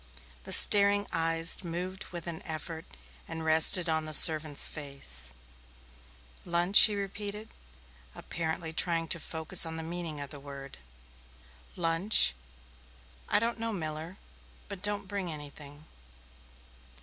The 0.45 0.51
staring 0.51 1.05
eyes 1.11 1.63
moved 1.63 2.05
with 2.05 2.25
an 2.25 2.41
effort 2.41 2.85
and 3.27 3.45
rested 3.45 3.87
on 3.87 4.05
the 4.05 4.13
servant's 4.15 4.65
face. 4.65 5.31
"Lunch?" 6.43 6.79
he 6.85 6.95
repeated, 6.95 7.49
apparently 8.15 8.73
trying 8.73 9.07
to 9.09 9.19
focus 9.19 9.63
on 9.63 9.77
the 9.77 9.83
meaning 9.83 10.19
of 10.19 10.31
the 10.31 10.39
word. 10.39 10.79
"Lunch? 11.75 12.33
I 13.29 13.37
don't 13.37 13.59
know, 13.59 13.71
Miller. 13.73 14.17
But 14.69 14.81
don't 14.81 15.07
bring 15.07 15.31
anything." 15.31 15.85